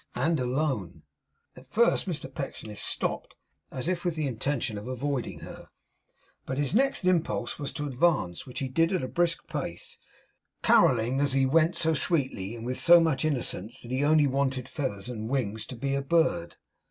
And 0.15 0.39
alone. 0.39 1.03
At 1.55 1.67
first 1.67 2.07
Mr 2.09 2.25
Pecksniff 2.33 2.81
stopped 2.81 3.35
as 3.69 3.87
if 3.87 4.03
with 4.03 4.15
the 4.15 4.25
intention 4.25 4.79
of 4.79 4.87
avoiding 4.87 5.41
her; 5.41 5.69
but 6.47 6.57
his 6.57 6.73
next 6.73 7.05
impulse 7.05 7.59
was 7.59 7.71
to 7.73 7.85
advance, 7.85 8.47
which 8.47 8.57
he 8.57 8.67
did 8.67 8.91
at 8.91 9.03
a 9.03 9.07
brisk 9.07 9.45
pace; 9.45 9.99
caroling 10.63 11.19
as 11.19 11.33
he 11.33 11.45
went 11.45 11.75
so 11.75 11.93
sweetly 11.93 12.55
and 12.55 12.65
with 12.65 12.79
so 12.79 12.99
much 12.99 13.23
innocence 13.23 13.79
that 13.83 13.91
he 13.91 14.03
only 14.03 14.25
wanted 14.25 14.67
feathers 14.67 15.07
and 15.07 15.29
wings 15.29 15.67
to 15.67 15.75
be 15.75 15.93
a 15.93 16.01
bird. 16.01 16.55